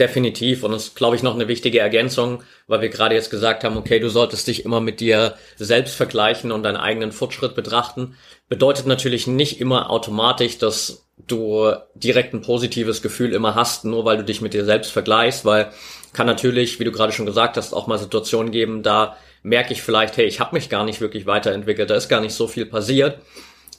[0.00, 0.62] Definitiv.
[0.62, 3.76] Und das ist, glaube ich, noch eine wichtige Ergänzung, weil wir gerade jetzt gesagt haben,
[3.76, 8.14] okay, du solltest dich immer mit dir selbst vergleichen und deinen eigenen Fortschritt betrachten.
[8.48, 14.18] Bedeutet natürlich nicht immer automatisch, dass du direkt ein positives Gefühl immer hast, nur weil
[14.18, 15.72] du dich mit dir selbst vergleichst, weil
[16.12, 19.82] kann natürlich, wie du gerade schon gesagt hast, auch mal Situationen geben, da merke ich
[19.82, 22.66] vielleicht, hey, ich habe mich gar nicht wirklich weiterentwickelt, da ist gar nicht so viel
[22.66, 23.18] passiert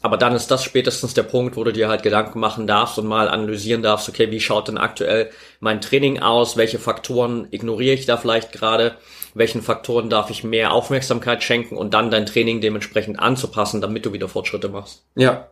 [0.01, 3.07] aber dann ist das spätestens der Punkt, wo du dir halt Gedanken machen darfst und
[3.07, 6.55] mal analysieren darfst, okay, wie schaut denn aktuell mein Training aus?
[6.55, 8.95] Welche Faktoren ignoriere ich da vielleicht gerade?
[9.33, 14.13] Welchen Faktoren darf ich mehr Aufmerksamkeit schenken und dann dein Training dementsprechend anzupassen, damit du
[14.13, 15.03] wieder Fortschritte machst?
[15.15, 15.49] Ja.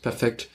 [0.00, 0.48] Perfekt.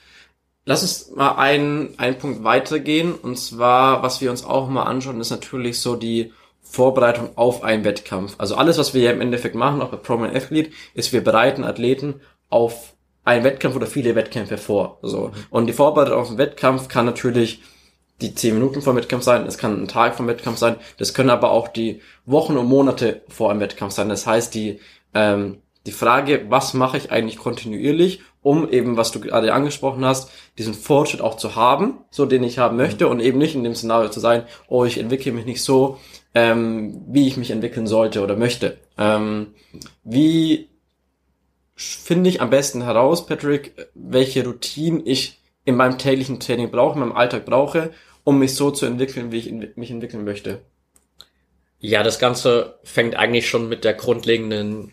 [0.64, 3.14] Lass uns mal einen, einen Punkt weitergehen.
[3.14, 7.84] Und zwar, was wir uns auch mal anschauen, ist natürlich so die Vorbereitung auf einen
[7.84, 8.34] Wettkampf.
[8.38, 11.64] Also alles, was wir ja im Endeffekt machen, auch bei Prominent Athlete, ist, wir bereiten
[11.64, 12.20] Athleten
[12.50, 14.98] auf einen Wettkampf oder viele Wettkämpfe vor.
[15.02, 15.32] So.
[15.50, 17.62] Und die Vorbereitung auf einen Wettkampf kann natürlich
[18.20, 20.76] die zehn Minuten vor dem Wettkampf sein, es kann ein Tag vor dem Wettkampf sein,
[20.98, 24.08] das können aber auch die Wochen und Monate vor einem Wettkampf sein.
[24.08, 24.80] Das heißt, die,
[25.14, 30.30] ähm, die Frage, was mache ich eigentlich kontinuierlich, um eben, was du gerade angesprochen hast,
[30.58, 33.74] diesen Fortschritt auch zu haben, so den ich haben möchte und eben nicht in dem
[33.74, 35.98] Szenario zu sein, oh, ich entwickle mich nicht so,
[36.34, 38.78] ähm, wie ich mich entwickeln sollte oder möchte.
[38.98, 39.54] Ähm,
[40.04, 40.68] wie
[41.80, 47.00] finde ich am besten heraus, Patrick, welche Routine ich in meinem täglichen Training brauche, in
[47.00, 50.60] meinem Alltag brauche, um mich so zu entwickeln, wie ich mich entwickeln möchte.
[51.78, 54.92] Ja, das Ganze fängt eigentlich schon mit der grundlegenden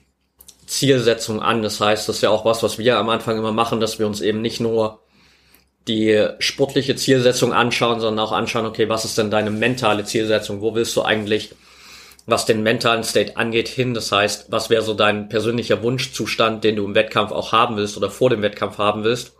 [0.65, 1.61] Zielsetzung an.
[1.61, 4.07] Das heißt, das ist ja auch was, was wir am Anfang immer machen, dass wir
[4.07, 5.01] uns eben nicht nur
[5.89, 10.61] die sportliche Zielsetzung anschauen, sondern auch anschauen, okay, was ist denn deine mentale Zielsetzung?
[10.61, 11.53] Wo willst du eigentlich
[12.27, 13.93] was den mentalen State angeht, hin.
[13.93, 17.97] Das heißt, was wäre so dein persönlicher Wunschzustand, den du im Wettkampf auch haben willst
[17.97, 19.33] oder vor dem Wettkampf haben willst.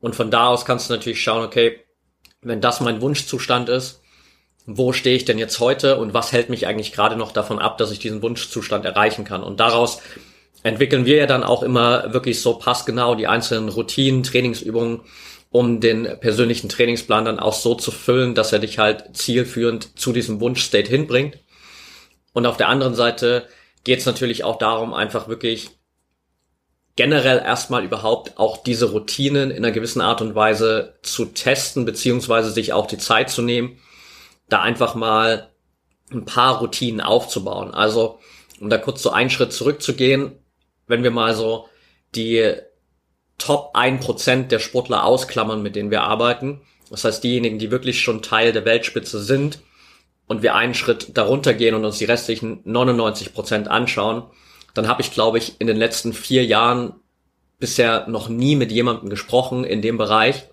[0.00, 1.80] Und von da aus kannst du natürlich schauen, okay,
[2.40, 4.00] wenn das mein Wunschzustand ist,
[4.66, 7.76] wo stehe ich denn jetzt heute und was hält mich eigentlich gerade noch davon ab,
[7.76, 9.42] dass ich diesen Wunschzustand erreichen kann.
[9.42, 10.00] Und daraus
[10.62, 15.00] entwickeln wir ja dann auch immer wirklich so passgenau die einzelnen Routinen, Trainingsübungen,
[15.50, 20.12] um den persönlichen Trainingsplan dann auch so zu füllen, dass er dich halt zielführend zu
[20.12, 21.38] diesem Wunschstate hinbringt.
[22.32, 23.48] Und auf der anderen Seite
[23.84, 25.70] geht es natürlich auch darum, einfach wirklich
[26.96, 32.50] generell erstmal überhaupt auch diese Routinen in einer gewissen Art und Weise zu testen, beziehungsweise
[32.50, 33.78] sich auch die Zeit zu nehmen,
[34.48, 35.50] da einfach mal
[36.12, 37.72] ein paar Routinen aufzubauen.
[37.72, 38.18] Also,
[38.60, 40.32] um da kurz so einen Schritt zurückzugehen,
[40.86, 41.68] wenn wir mal so
[42.14, 42.54] die
[43.38, 48.20] Top 1% der Sportler ausklammern, mit denen wir arbeiten, das heißt diejenigen, die wirklich schon
[48.20, 49.60] Teil der Weltspitze sind,
[50.30, 54.22] und wir einen Schritt darunter gehen und uns die restlichen 99 Prozent anschauen,
[54.74, 56.92] dann habe ich, glaube ich, in den letzten vier Jahren
[57.58, 60.44] bisher noch nie mit jemandem gesprochen in dem Bereich,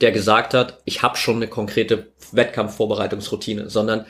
[0.00, 4.06] der gesagt hat, ich habe schon eine konkrete Wettkampfvorbereitungsroutine, sondern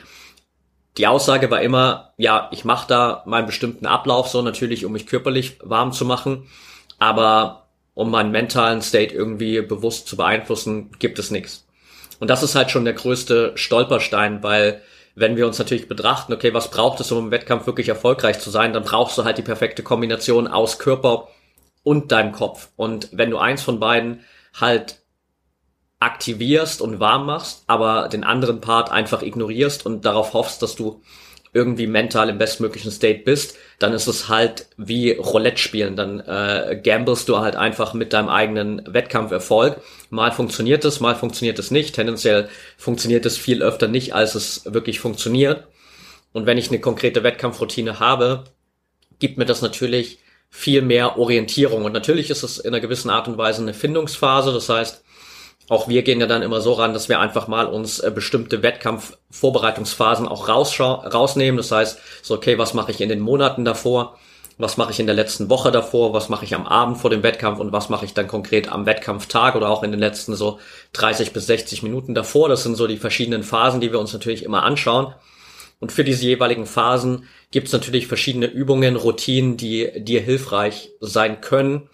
[0.99, 5.07] die Aussage war immer, ja, ich mache da meinen bestimmten Ablauf so natürlich, um mich
[5.07, 6.47] körperlich warm zu machen,
[6.99, 11.65] aber um meinen mentalen State irgendwie bewusst zu beeinflussen, gibt es nichts.
[12.19, 14.83] Und das ist halt schon der größte Stolperstein, weil
[15.15, 18.49] wenn wir uns natürlich betrachten, okay, was braucht es, um im Wettkampf wirklich erfolgreich zu
[18.49, 21.29] sein, dann brauchst du halt die perfekte Kombination aus Körper
[21.83, 22.69] und deinem Kopf.
[22.75, 24.21] Und wenn du eins von beiden
[24.53, 25.01] halt
[25.99, 31.01] aktivierst und warm machst, aber den anderen Part einfach ignorierst und darauf hoffst, dass du
[31.55, 35.95] irgendwie mental im bestmöglichen State bist, dann ist es halt wie Roulette spielen.
[35.95, 39.81] Dann äh, gamblest du halt einfach mit deinem eigenen Wettkampferfolg.
[40.09, 41.95] Mal funktioniert es, mal funktioniert es nicht.
[41.95, 45.63] Tendenziell funktioniert es viel öfter nicht, als es wirklich funktioniert.
[46.33, 48.43] Und wenn ich eine konkrete Wettkampfroutine habe,
[49.19, 51.85] gibt mir das natürlich viel mehr Orientierung.
[51.85, 54.51] Und natürlich ist es in einer gewissen Art und Weise eine Findungsphase.
[54.51, 55.04] Das heißt,
[55.67, 58.61] auch wir gehen ja dann immer so ran, dass wir einfach mal uns äh, bestimmte
[58.61, 61.57] Wettkampfvorbereitungsphasen auch rausnehmen.
[61.57, 64.17] Das heißt, so okay, was mache ich in den Monaten davor?
[64.57, 66.13] Was mache ich in der letzten Woche davor?
[66.13, 67.59] Was mache ich am Abend vor dem Wettkampf?
[67.59, 70.59] Und was mache ich dann konkret am Wettkampftag oder auch in den letzten so
[70.93, 72.47] 30 bis 60 Minuten davor?
[72.47, 75.13] Das sind so die verschiedenen Phasen, die wir uns natürlich immer anschauen.
[75.79, 81.41] Und für diese jeweiligen Phasen gibt es natürlich verschiedene Übungen, Routinen, die dir hilfreich sein
[81.41, 81.89] können,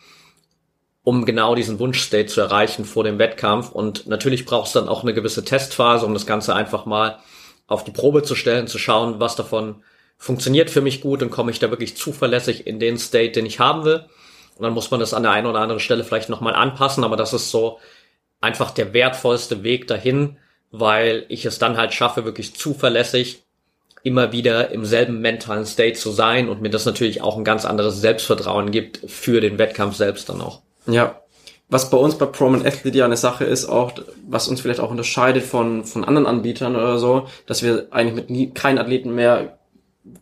[1.04, 3.72] um genau diesen Wunschstate zu erreichen vor dem Wettkampf.
[3.72, 7.20] Und natürlich braucht es dann auch eine gewisse Testphase, um das Ganze einfach mal
[7.68, 9.84] auf die Probe zu stellen, zu schauen, was davon
[10.18, 13.60] funktioniert für mich gut und komme ich da wirklich zuverlässig in den State, den ich
[13.60, 14.06] haben will.
[14.56, 17.16] Und dann muss man das an der einen oder anderen Stelle vielleicht nochmal anpassen, aber
[17.16, 17.80] das ist so
[18.40, 20.38] einfach der wertvollste Weg dahin,
[20.70, 23.42] weil ich es dann halt schaffe, wirklich zuverlässig
[24.04, 27.66] immer wieder im selben mentalen State zu sein und mir das natürlich auch ein ganz
[27.66, 30.62] anderes Selbstvertrauen gibt für den Wettkampf selbst dann auch.
[30.88, 31.22] Ja.
[31.70, 33.94] Was bei uns bei Proman Athlete ja eine Sache ist, auch,
[34.28, 38.30] was uns vielleicht auch unterscheidet von, von anderen Anbietern oder so, dass wir eigentlich mit
[38.30, 39.58] nie, keinen Athleten mehr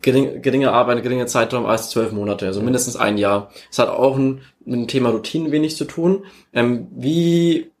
[0.00, 3.50] gering, geringe Arbeit, geringe Zeitraum als zwölf Monate, also mindestens ein Jahr.
[3.70, 6.24] Es hat auch ein, mit dem Thema Routinen wenig zu tun.
[6.52, 7.72] Ähm, wie,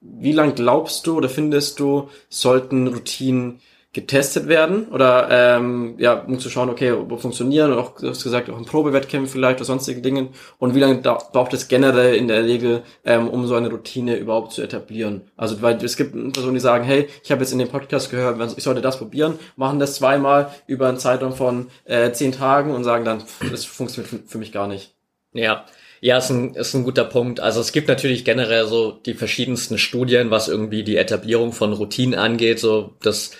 [0.00, 3.60] wie lang glaubst du oder findest du, sollten Routinen
[3.94, 8.22] getestet werden oder ähm, ja, um zu schauen, okay, ob funktionieren und auch, du hast
[8.22, 12.26] gesagt, auch in Probewettkämpfen vielleicht oder sonstige Dingen und wie lange braucht es generell in
[12.26, 15.30] der Regel, ähm, um so eine Routine überhaupt zu etablieren?
[15.36, 18.40] Also weil es gibt Personen, die sagen, hey, ich habe jetzt in dem Podcast gehört,
[18.56, 22.84] ich sollte das probieren, machen das zweimal über einen Zeitraum von äh, zehn Tagen und
[22.84, 24.94] sagen dann, das funktioniert für, für mich gar nicht.
[25.34, 25.66] Ja,
[26.00, 27.38] ja, ist ein, ist ein guter Punkt.
[27.38, 32.18] Also es gibt natürlich generell so die verschiedensten Studien, was irgendwie die Etablierung von Routinen
[32.18, 32.58] angeht.
[32.58, 33.30] So das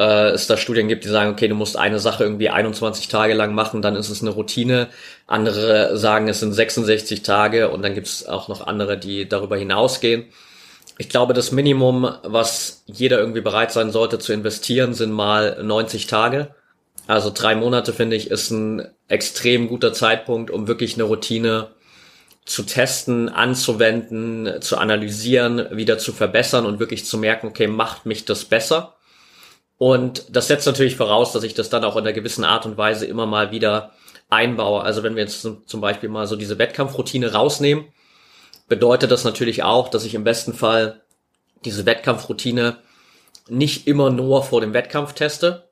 [0.00, 3.34] äh, es da Studien gibt, die sagen, okay, du musst eine Sache irgendwie 21 Tage
[3.34, 4.88] lang machen, dann ist es eine Routine.
[5.26, 9.58] Andere sagen, es sind 66 Tage und dann gibt es auch noch andere, die darüber
[9.58, 10.24] hinausgehen.
[10.96, 16.06] Ich glaube, das Minimum, was jeder irgendwie bereit sein sollte zu investieren, sind mal 90
[16.06, 16.54] Tage.
[17.06, 21.68] Also drei Monate, finde ich, ist ein extrem guter Zeitpunkt, um wirklich eine Routine
[22.46, 28.24] zu testen, anzuwenden, zu analysieren, wieder zu verbessern und wirklich zu merken, okay, macht mich
[28.24, 28.94] das besser?
[29.80, 32.76] Und das setzt natürlich voraus, dass ich das dann auch in einer gewissen Art und
[32.76, 33.94] Weise immer mal wieder
[34.28, 34.82] einbaue.
[34.82, 37.86] Also wenn wir jetzt zum Beispiel mal so diese Wettkampfroutine rausnehmen,
[38.68, 41.00] bedeutet das natürlich auch, dass ich im besten Fall
[41.64, 42.76] diese Wettkampfroutine
[43.48, 45.70] nicht immer nur vor dem Wettkampf teste,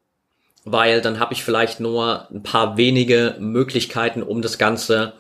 [0.65, 5.13] weil dann habe ich vielleicht nur ein paar wenige Möglichkeiten, um das Ganze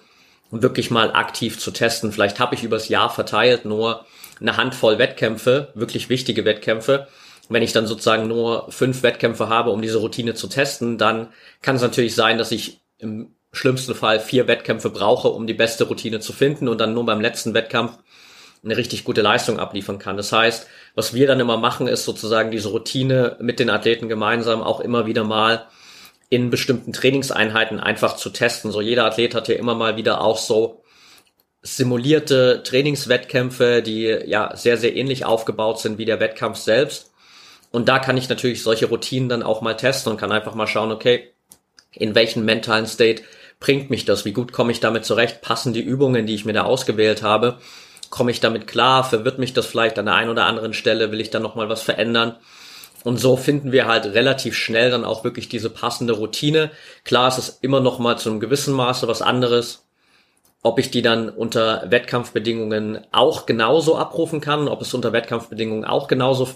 [0.50, 2.10] wirklich mal aktiv zu testen.
[2.10, 4.06] Vielleicht habe ich übers Jahr verteilt nur
[4.40, 7.06] eine Handvoll Wettkämpfe, wirklich wichtige Wettkämpfe,
[7.48, 11.28] wenn ich dann sozusagen nur fünf Wettkämpfe habe, um diese Routine zu testen, dann
[11.62, 15.84] kann es natürlich sein, dass ich im schlimmsten Fall vier Wettkämpfe brauche, um die beste
[15.84, 17.98] Routine zu finden und dann nur beim letzten Wettkampf
[18.64, 20.16] eine richtig gute Leistung abliefern kann.
[20.16, 24.62] Das heißt, was wir dann immer machen, ist sozusagen diese Routine mit den Athleten gemeinsam
[24.62, 25.66] auch immer wieder mal
[26.28, 28.70] in bestimmten Trainingseinheiten einfach zu testen.
[28.70, 30.82] So jeder Athlet hat ja immer mal wieder auch so
[31.62, 37.07] simulierte Trainingswettkämpfe, die ja sehr, sehr ähnlich aufgebaut sind wie der Wettkampf selbst.
[37.78, 40.66] Und da kann ich natürlich solche Routinen dann auch mal testen und kann einfach mal
[40.66, 41.32] schauen, okay,
[41.92, 43.22] in welchen mentalen State
[43.60, 44.24] bringt mich das?
[44.24, 45.42] Wie gut komme ich damit zurecht?
[45.42, 47.58] Passen die Übungen, die ich mir da ausgewählt habe?
[48.10, 49.04] Komme ich damit klar?
[49.04, 51.12] Verwirrt mich das vielleicht an der einen oder anderen Stelle?
[51.12, 52.34] Will ich dann nochmal was verändern?
[53.04, 56.72] Und so finden wir halt relativ schnell dann auch wirklich diese passende Routine.
[57.04, 59.86] Klar, es ist immer noch mal zu einem gewissen Maße was anderes,
[60.64, 66.08] ob ich die dann unter Wettkampfbedingungen auch genauso abrufen kann, ob es unter Wettkampfbedingungen auch
[66.08, 66.48] genauso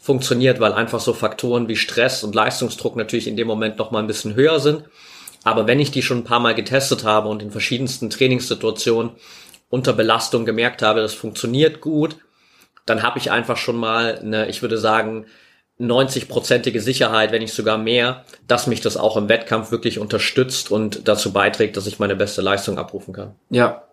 [0.00, 3.98] funktioniert, weil einfach so Faktoren wie Stress und Leistungsdruck natürlich in dem Moment noch mal
[3.98, 4.84] ein bisschen höher sind.
[5.44, 9.12] Aber wenn ich die schon ein paar Mal getestet habe und in verschiedensten Trainingssituationen
[9.68, 12.16] unter Belastung gemerkt habe, das funktioniert gut,
[12.86, 15.26] dann habe ich einfach schon mal eine, ich würde sagen,
[15.78, 21.08] 90-prozentige Sicherheit, wenn nicht sogar mehr, dass mich das auch im Wettkampf wirklich unterstützt und
[21.08, 23.34] dazu beiträgt, dass ich meine beste Leistung abrufen kann.
[23.48, 23.84] Ja.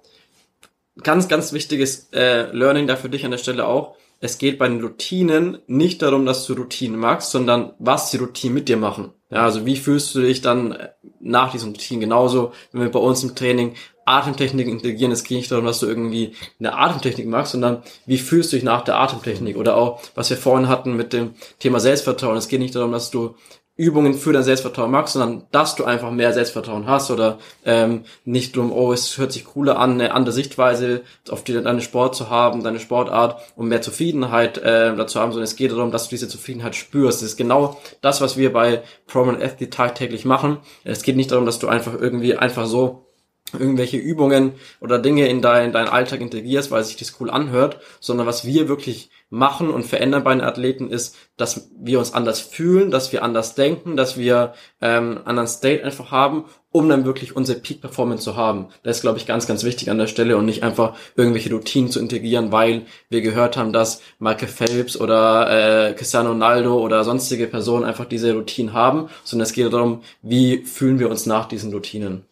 [1.04, 4.68] Ganz, ganz wichtiges äh, Learning da für dich an der Stelle auch es geht bei
[4.68, 9.12] den Routinen nicht darum, dass du Routinen magst, sondern was die Routinen mit dir machen.
[9.30, 10.78] Ja, also wie fühlst du dich dann
[11.20, 13.76] nach diesen Routinen genauso, wenn wir bei uns im Training
[14.08, 15.12] Atemtechnik integrieren.
[15.12, 18.64] Es geht nicht darum, dass du irgendwie eine Atemtechnik machst, sondern wie fühlst du dich
[18.64, 19.58] nach der Atemtechnik?
[19.58, 22.38] Oder auch, was wir vorhin hatten mit dem Thema Selbstvertrauen.
[22.38, 23.36] Es geht nicht darum, dass du
[23.78, 28.56] Übungen für dein Selbstvertrauen machst, sondern dass du einfach mehr Selbstvertrauen hast oder ähm, nicht
[28.56, 32.30] drum, oh, es hört sich cooler an, eine andere Sichtweise auf die, deine Sport zu
[32.30, 36.10] haben, deine Sportart, um mehr Zufriedenheit äh, dazu haben, sondern es geht darum, dass du
[36.10, 37.22] diese Zufriedenheit spürst.
[37.22, 40.58] Das ist genau das, was wir bei Prominent Athlete tagtäglich machen.
[40.84, 43.07] Es geht nicht darum, dass du einfach irgendwie einfach so
[43.54, 48.28] irgendwelche Übungen oder Dinge in dein, deinen Alltag integrierst, weil sich das cool anhört, sondern
[48.28, 52.92] was wir wirklich machen und verändern bei den Athleten ist, dass wir uns anders fühlen,
[52.92, 57.60] dass wir anders denken, dass wir ähm, anderen State einfach haben, um dann wirklich unsere
[57.60, 58.68] Peak-Performance zu haben.
[58.84, 61.92] Das ist, glaube ich, ganz, ganz wichtig an der Stelle und nicht einfach irgendwelche Routinen
[61.92, 67.48] zu integrieren, weil wir gehört haben, dass Michael Phelps oder äh, Cristiano Ronaldo oder sonstige
[67.48, 71.74] Personen einfach diese Routinen haben, sondern es geht darum, wie fühlen wir uns nach diesen
[71.74, 72.26] Routinen.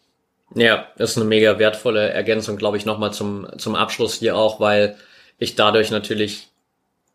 [0.56, 4.96] Ja, ist eine mega wertvolle Ergänzung, glaube ich, nochmal zum, zum Abschluss hier auch, weil
[5.38, 6.48] ich dadurch natürlich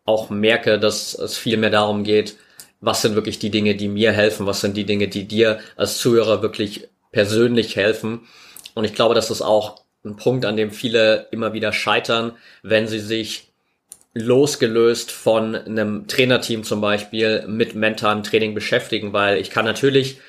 [0.05, 2.37] auch merke, dass es viel mehr darum geht,
[2.81, 5.97] was sind wirklich die Dinge, die mir helfen, was sind die Dinge, die dir als
[5.97, 8.27] Zuhörer wirklich persönlich helfen.
[8.75, 12.87] Und ich glaube, das ist auch ein Punkt, an dem viele immer wieder scheitern, wenn
[12.87, 13.51] sie sich
[14.13, 20.19] losgelöst von einem Trainerteam zum Beispiel mit mentalem Training beschäftigen, weil ich kann natürlich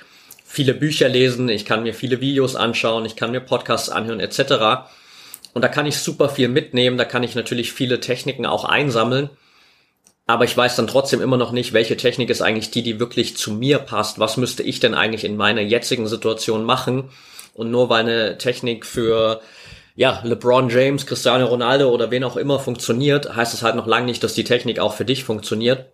[0.52, 4.84] viele Bücher lesen, ich kann mir viele Videos anschauen, ich kann mir Podcasts anhören etc.
[5.54, 9.30] Und da kann ich super viel mitnehmen, da kann ich natürlich viele Techniken auch einsammeln.
[10.26, 13.34] Aber ich weiß dann trotzdem immer noch nicht, welche Technik ist eigentlich die, die wirklich
[13.34, 14.18] zu mir passt.
[14.18, 17.08] Was müsste ich denn eigentlich in meiner jetzigen Situation machen?
[17.54, 19.40] Und nur weil eine Technik für
[19.96, 24.04] ja, LeBron James, Cristiano Ronaldo oder wen auch immer funktioniert, heißt es halt noch lange
[24.04, 25.86] nicht, dass die Technik auch für dich funktioniert.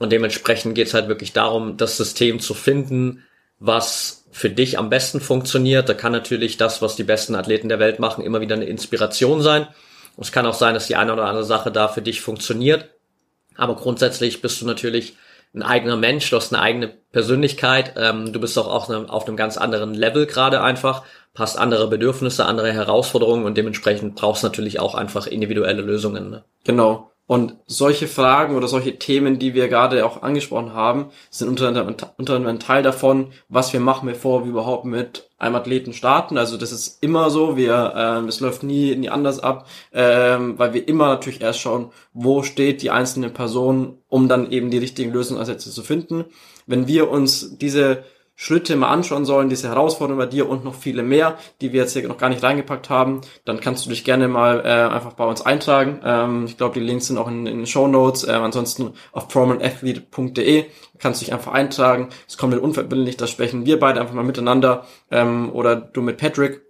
[0.00, 3.22] Und dementsprechend geht es halt wirklich darum, das System zu finden,
[3.62, 5.88] was für dich am besten funktioniert.
[5.88, 9.40] Da kann natürlich das, was die besten Athleten der Welt machen, immer wieder eine Inspiration
[9.40, 9.68] sein.
[10.16, 12.90] Und es kann auch sein, dass die eine oder andere Sache da für dich funktioniert.
[13.56, 15.14] Aber grundsätzlich bist du natürlich
[15.54, 19.28] ein eigener Mensch, du hast eine eigene Persönlichkeit, ähm, du bist auch auf einem, auf
[19.28, 24.46] einem ganz anderen Level gerade einfach, passt andere Bedürfnisse, andere Herausforderungen und dementsprechend brauchst du
[24.46, 26.30] natürlich auch einfach individuelle Lösungen.
[26.30, 26.44] Ne?
[26.64, 27.11] Genau.
[27.32, 32.46] Und solche Fragen oder solche Themen, die wir gerade auch angesprochen haben, sind unter anderem,
[32.46, 36.36] ein Teil davon, was wir machen, bevor wir überhaupt mit einem Athleten starten.
[36.36, 40.74] Also das ist immer so, wir, ähm, es läuft nie, nie anders ab, ähm, weil
[40.74, 45.10] wir immer natürlich erst schauen, wo steht die einzelne Person, um dann eben die richtigen
[45.10, 46.26] Lösungsansätze zu finden.
[46.66, 48.04] Wenn wir uns diese
[48.42, 51.92] Schritte mal anschauen sollen, diese Herausforderungen bei dir und noch viele mehr, die wir jetzt
[51.92, 55.24] hier noch gar nicht reingepackt haben, dann kannst du dich gerne mal äh, einfach bei
[55.24, 56.00] uns eintragen.
[56.04, 58.24] Ähm, ich glaube, die Links sind auch in, in den Show Notes.
[58.24, 60.64] Ähm, ansonsten auf prominentathlete.de
[60.98, 62.08] kannst du dich einfach eintragen.
[62.26, 66.16] Es kommt komplett unverbindlich, da sprechen wir beide einfach mal miteinander ähm, oder du mit
[66.16, 66.62] Patrick.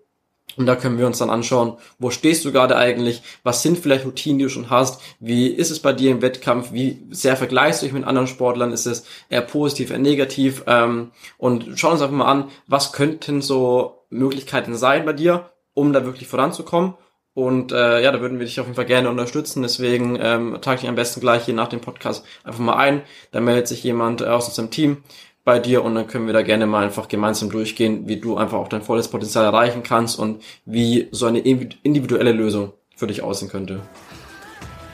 [0.57, 4.05] Und da können wir uns dann anschauen, wo stehst du gerade eigentlich, was sind vielleicht
[4.05, 7.81] Routinen, die du schon hast, wie ist es bei dir im Wettkampf, wie sehr vergleichst
[7.81, 10.65] du dich mit anderen Sportlern, ist es eher positiv, eher negativ?
[10.67, 15.93] Ähm, und schauen uns einfach mal an, was könnten so Möglichkeiten sein bei dir, um
[15.93, 16.95] da wirklich voranzukommen?
[17.35, 19.63] Und äh, ja, da würden wir dich auf jeden Fall gerne unterstützen.
[19.63, 23.03] Deswegen ähm, trage dich am besten gleich hier nach dem Podcast einfach mal ein.
[23.31, 24.99] Da meldet sich jemand äh, aus unserem Team
[25.45, 28.59] bei dir und dann können wir da gerne mal einfach gemeinsam durchgehen, wie du einfach
[28.59, 33.49] auch dein volles Potenzial erreichen kannst und wie so eine individuelle Lösung für dich aussehen
[33.49, 33.81] könnte.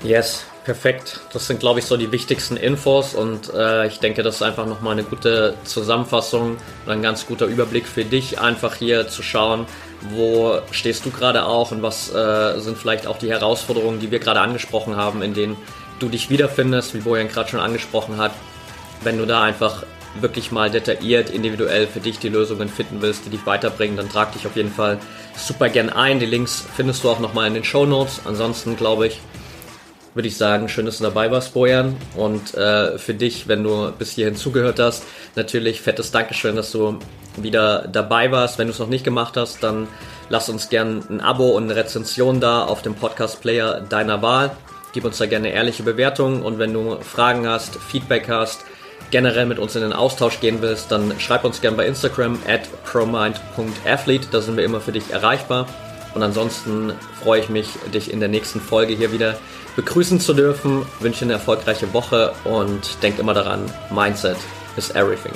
[0.03, 1.21] Yes, perfekt.
[1.33, 4.65] Das sind, glaube ich, so die wichtigsten Infos und äh, ich denke, das ist einfach
[4.65, 6.57] nochmal eine gute Zusammenfassung
[6.87, 9.67] und ein ganz guter Überblick für dich, einfach hier zu schauen,
[10.15, 14.21] wo stehst du gerade auch und was äh, sind vielleicht auch die Herausforderungen, die wir
[14.21, 15.57] gerade angesprochen haben, in denen
[15.99, 18.33] du dich wiederfindest, wie Bojan gerade schon angesprochen hat.
[19.03, 19.83] Wenn du da einfach
[20.21, 24.33] wirklich mal detailliert, individuell für dich die Lösungen finden willst, die dich weiterbringen, dann trag
[24.33, 24.99] dich auf jeden Fall
[25.37, 26.19] super gern ein.
[26.19, 28.23] Die Links findest du auch nochmal in den Show Notes.
[28.25, 29.21] Ansonsten glaube ich,
[30.15, 31.97] würde ich sagen, schön, dass du dabei warst, Bojan.
[32.17, 35.05] Und äh, für dich, wenn du bis hierhin zugehört hast,
[35.37, 36.99] natürlich fettes Dankeschön, dass du
[37.37, 38.59] wieder dabei warst.
[38.59, 39.87] Wenn du es noch nicht gemacht hast, dann
[40.29, 44.57] lass uns gern ein Abo und eine Rezension da auf dem Podcast-Player deiner Wahl.
[44.93, 48.65] Gib uns da gerne ehrliche Bewertungen und wenn du Fragen hast, Feedback hast,
[49.11, 52.63] generell mit uns in den Austausch gehen willst, dann schreib uns gerne bei Instagram at
[52.85, 55.67] promind.athlete, da sind wir immer für dich erreichbar.
[56.15, 56.93] Und ansonsten
[57.23, 59.37] freue ich mich, dich in der nächsten Folge hier wieder
[59.77, 60.85] begrüßen zu dürfen.
[61.01, 64.37] Wünsche eine erfolgreiche Woche und denk immer daran, Mindset
[64.77, 65.33] is everything.